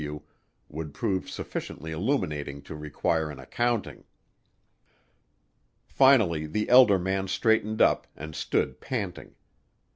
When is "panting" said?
8.81-9.35